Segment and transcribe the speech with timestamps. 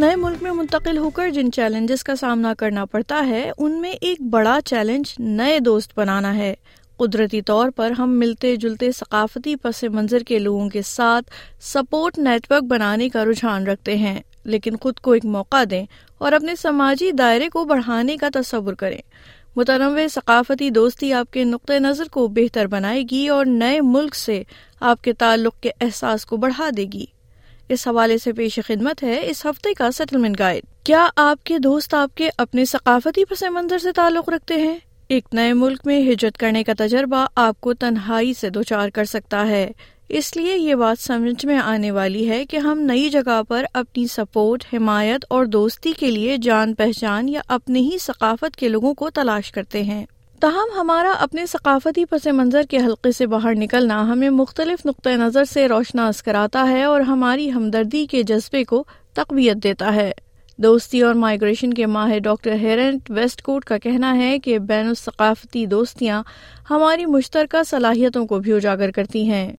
[0.00, 3.90] نئے ملک میں منتقل ہو کر جن چیلنجز کا سامنا کرنا پڑتا ہے ان میں
[3.90, 6.54] ایک بڑا چیلنج نئے دوست بنانا ہے
[6.96, 11.30] قدرتی طور پر ہم ملتے جلتے ثقافتی پس منظر کے لوگوں کے ساتھ
[11.60, 14.20] سپورٹ نیٹ ورک بنانے کا رجحان رکھتے ہیں
[14.44, 15.84] لیکن خود کو ایک موقع دیں
[16.18, 19.00] اور اپنے سماجی دائرے کو بڑھانے کا تصور کریں
[19.56, 24.42] متنوع ثقافتی دوستی آپ کے نقطۂ نظر کو بہتر بنائے گی اور نئے ملک سے
[24.80, 27.06] آپ کے تعلق کے احساس کو بڑھا دے گی
[27.70, 31.94] اس حوالے سے پیش خدمت ہے اس ہفتے کا سیٹلمنٹ گائیڈ کیا آپ کے دوست
[31.94, 34.76] آپ کے اپنے ثقافتی پس منظر سے تعلق رکھتے ہیں
[35.08, 39.46] ایک نئے ملک میں ہجرت کرنے کا تجربہ آپ کو تنہائی سے دوچار کر سکتا
[39.48, 39.66] ہے
[40.08, 44.06] اس لیے یہ بات سمجھ میں آنے والی ہے کہ ہم نئی جگہ پر اپنی
[44.06, 49.10] سپورٹ حمایت اور دوستی کے لیے جان پہچان یا اپنے ہی ثقافت کے لوگوں کو
[49.10, 50.04] تلاش کرتے ہیں
[50.44, 55.44] تاہم ہمارا اپنے ثقافتی پس منظر کے حلقے سے باہر نکلنا ہمیں مختلف نقطۂ نظر
[55.44, 58.84] سے روشناس کراتا ہے اور ہماری ہمدردی کے جذبے کو
[59.14, 60.10] تقویت دیتا ہے
[60.58, 65.66] دوستی اور مائیگریشن کے ماہر ڈاکٹر ہیرنٹ ویسٹ کوٹ کا کہنا ہے کہ بین الثقافتی
[65.66, 66.22] دوستیاں
[66.70, 69.46] ہماری مشترکہ صلاحیتوں کو بھی اجاگر کرتی ہیں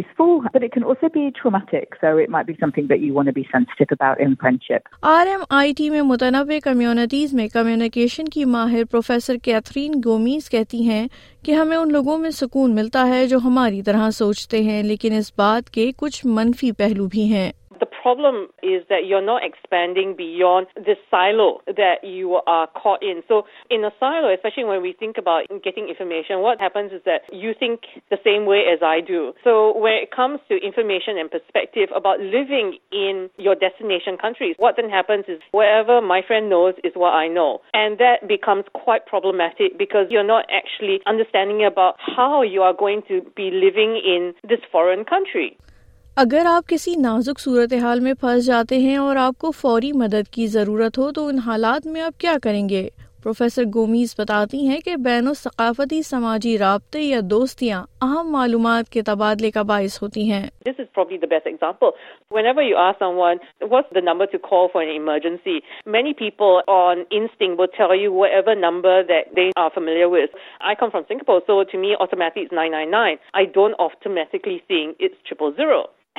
[0.00, 1.08] useful, but it it also
[1.42, 1.88] traumatic.
[2.60, 8.24] something that you want to sensitive R M I T میں متنوع کمیونٹیز میں کمیونیکیشن
[8.24, 11.08] کی ماہر پروفیسر کیتھرین گومیز کہتی ہیں
[11.42, 15.32] کہ ہمیں ان لوگوں میں سکون ملتا ہے جو ہماری طرح سوچتے ہیں لیکن اس
[15.36, 17.52] بات کے کچھ منفی پہلو بھی ہیں
[17.84, 23.20] The problem is that you're not expanding beyond the silo that you are caught in.
[23.28, 27.28] So in a silo, especially when we think about getting information, what happens is that
[27.30, 29.34] you think the same way as I do.
[29.44, 34.76] So when it comes to information and perspective about living in your destination countries, what
[34.80, 37.60] then happens is whatever my friend knows is what I know.
[37.74, 43.02] And that becomes quite problematic because you're not actually understanding about how you are going
[43.08, 45.58] to be living in this foreign country.
[46.16, 50.46] اگر آپ کسی نازک صورتحال میں پھنس جاتے ہیں اور آپ کو فوری مدد کی
[50.46, 52.88] ضرورت ہو تو ان حالات میں آپ کیا کریں گے
[53.24, 59.50] پروفیسر گومیز بتاتی ہیں کہ بین الثقافتی سماجی رابطے یا دوستیاں اہم معلومات کے تبادلے
[59.50, 60.42] کا باعث ہوتی ہیں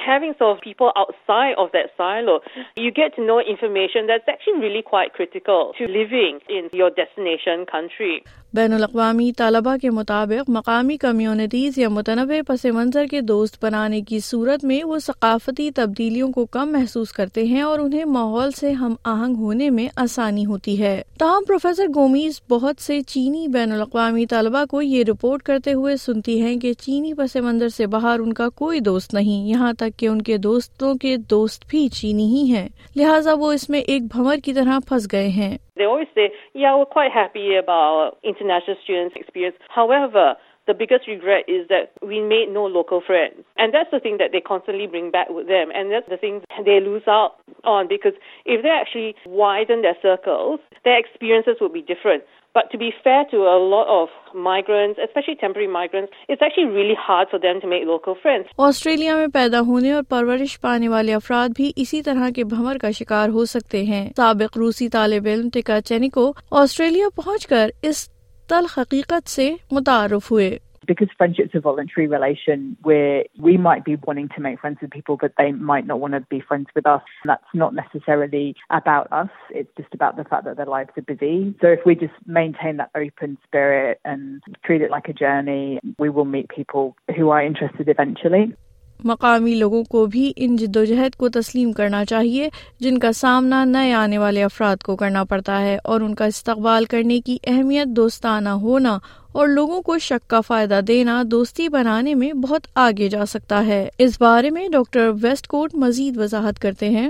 [0.00, 2.37] ہیویگس people outside of their love
[2.77, 8.17] you get no information diction really quiet کل to living in your destination country
[8.55, 14.19] بین الاقوامی طلبہ کے مطابق مقامی کمیونٹیز یا متنوع پس منظر کے دوست بنانے کی
[14.19, 18.93] صورت میں وہ ثقافتی تبدیلیوں کو کم محسوس کرتے ہیں اور انہیں ماحول سے ہم
[19.03, 24.63] آہنگ ہونے میں آسانی ہوتی ہے تاہم پروفیسر گومیز بہت سے چینی بین الاقوامی طلبہ
[24.65, 28.49] کو یہ رپورٹ کرتے ہوئے سنتی ہیں کہ چینی پس منظر سے باہر ان کا
[28.55, 32.67] کوئی دوست نہیں یہاں تک کہ ان کے دوستوں کے دوست بھی چینی ہی ہیں
[32.95, 38.09] لہٰذا وہ اس میں ایک بھنور کی طرح پھنس گئے ہیں خوائ how
[38.23, 39.87] international students experience how
[40.67, 43.43] the biggest regret is that we made no local friends.
[43.57, 45.69] And that's the thing that they constantly bring back with them.
[45.73, 47.37] And that's the thing they lose out
[47.63, 48.13] on because
[48.45, 52.23] if they actually widen their circles, their experiences would be different.
[52.55, 56.95] But to be fair to a lot of migrants, especially temporary migrants, it's actually really
[56.97, 58.47] hard for them to make local friends.
[58.67, 62.91] Australia میں پیدا ہونے اور پرورش پانے والے افراد بھی اسی طرح کے بھمر کا
[62.99, 66.31] شکار ہو سکتے ہیں سابق روسی طالب علم ٹکا چینیکو
[66.61, 68.07] آسٹریلیا پہنچ کر اس
[68.49, 70.49] تلحقیقت سے متعارف ہوئے
[70.87, 72.97] because friend ships voluntary relation way
[73.43, 76.39] we might be wanting to make friends with people but they might not want be
[76.47, 80.67] friends with us that's not necessarily about us it's just about the fact that their
[80.67, 85.09] lives are busy so if we just maintain that open spirit and treat it like
[85.09, 85.77] a journey
[85.99, 88.43] we will meet people who are interested eventually
[89.03, 92.49] مقامی لوگوں کو بھی ان جدوجہد کو تسلیم کرنا چاہیے
[92.79, 96.85] جن کا سامنا نئے آنے والے افراد کو کرنا پڑتا ہے اور ان کا استقبال
[96.85, 98.97] کرنے کی اہمیت دوستانہ ہونا
[99.35, 103.89] اور لوگوں کو شک کا فائدہ دینا دوستی بنانے میں بہت آگے جا سکتا ہے
[103.97, 107.09] اس بارے میں ڈاکٹر ویسٹ کوٹ مزید وضاحت کرتے ہیں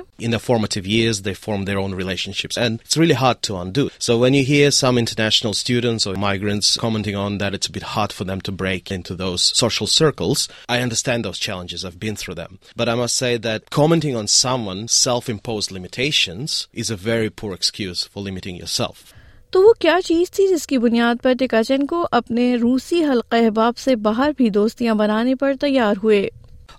[19.52, 23.78] تو وہ کیا چیز تھی جس کی بنیاد پر ٹیکاچن کو اپنے روسی حلقہ احباب
[23.78, 26.30] سے باہر بھی دوستیاں بنانے پر تیار ہوئے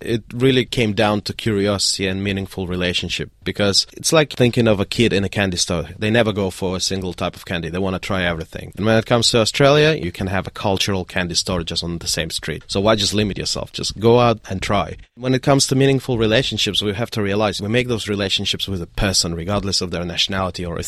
[0.01, 4.61] it really come down to curiosity and meaningful relationship because like key
[4.61, 9.41] in Andy store they ن go for single type offend one try اویرین comes to
[9.41, 13.39] Australia you can he a cultural just on the same street so what is limit
[13.73, 17.11] just Goa try comes to مینگ full relationships
[17.11, 20.81] to realise we've make this relation regard of their nationality or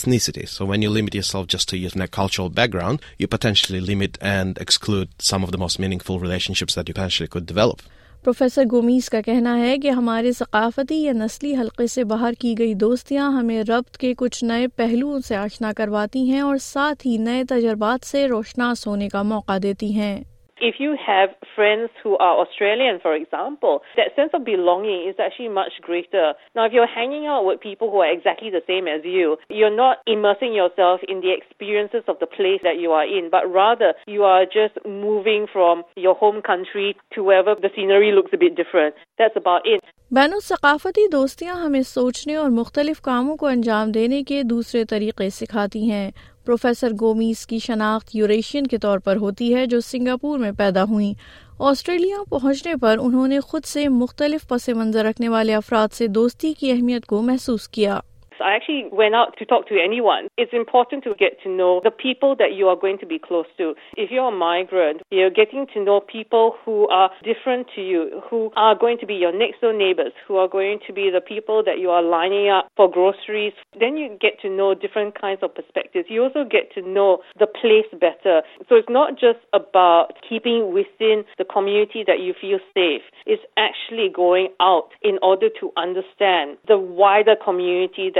[0.47, 1.77] so when you limit access to
[2.11, 6.53] cultural background you potentially limit and exclude some of the most meaning full relation
[6.53, 7.81] ship یوٹینشلی develop
[8.23, 12.73] professor Gomez کا کہنا ہے کہ ہمارے ثقافتی یا نسلی حلقے سے باہر کی گئی
[12.73, 17.43] دوستیاں ہمیں ربط کے کچھ نئے پہلوؤں سے آشنا کرواتی ہیں اور ساتھ ہی نئے
[17.49, 20.23] تجربات سے روشناس ہونے کا موقع دیتی ہیں
[20.61, 25.47] If you have friends who are Australian, for example, that sense of belonging is actually
[25.47, 26.33] much greater.
[26.53, 29.75] Now, if you're hanging out with people who are exactly the same as you, you're
[29.75, 33.93] not immersing yourself in the experiences of the place that you are in, but rather
[34.05, 38.55] you are just moving from your home country to wherever the scenery looks a bit
[38.55, 38.95] different.
[39.17, 39.81] That's about it.
[40.11, 45.91] بین الثقافتی دوستیاں ہمیں سوچنے اور مختلف کاموں کو انجام دینے کے دوسرے طریقے سکھاتی
[45.91, 46.11] ہیں
[46.45, 51.13] پروفیسر گومیز کی شناخت یوریشین کے طور پر ہوتی ہے جو سنگاپور میں پیدا ہوئیں
[51.59, 56.53] آسٹریلیا پہنچنے پر انہوں نے خود سے مختلف پس منظر رکھنے والے افراد سے دوستی
[56.53, 57.99] کی اہمیت کو محسوس کیا
[58.43, 60.27] I actually went out to talk to anyone.
[60.37, 63.45] It's important to get to know the people that you are going to be close
[63.57, 63.73] to.
[63.97, 68.51] If you're a migrant, you're getting to know people who are different to you, who
[68.55, 71.63] are going to be your next door neighbors, who are going to be the people
[71.65, 73.53] that you are lining up for groceries.
[73.79, 76.07] Then you get to know different kinds of perspectives.
[76.09, 78.41] You also get to know the place better.
[78.67, 83.03] So it's not just about keeping within the community that you feel safe.
[83.25, 88.19] It's actually going out in order to understand the wider community that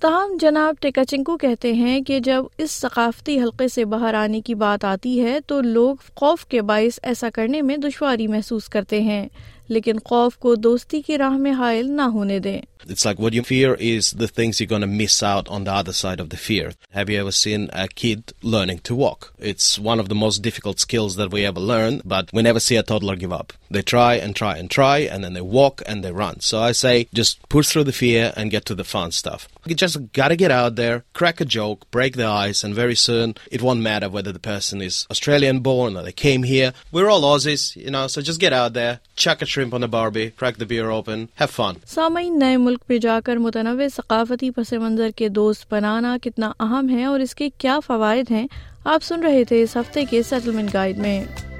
[0.00, 4.84] تاہم جناب ٹیکاچنکو کہتے ہیں کہ جب اس ثقافتی حلقے سے باہر آنے کی بات
[4.84, 9.28] آتی ہے تو لوگ خوف کے باعث ایسا کرنے میں دشواری محسوس کرتے ہیں
[9.72, 12.60] لیکن خوف کو دوستی کی راہ میں حائل نہ ہونے دیں
[12.82, 15.92] it's like what you fear is the things you gonna miss out on the other
[15.92, 16.68] side of the fear
[16.96, 20.80] have you ever seen a kid learning to walk it's one of the most difficult
[20.80, 24.20] skills that we have learn but we never see a toddler give up they try
[24.20, 27.48] and try and try and then they walk and they run so I say just
[27.48, 30.76] push through the fear and get to the fun stuff you just گٹ get out
[30.76, 34.38] there crack a joke break the ice and very soon it won't matter whether the
[34.42, 38.20] person is Australian born or they came here we are all losses you know so
[38.20, 38.92] just get out there
[39.16, 39.46] check a
[41.86, 46.88] سامعین نئے ملک پہ جا کر متنوع ثقافتی پس منظر کے دوست بنانا کتنا اہم
[46.88, 48.46] ہے اور اس کے کیا فوائد ہیں
[48.84, 51.51] آپ سن رہے تھے اس ہفتے کے سیٹلمنٹ گائیڈ میں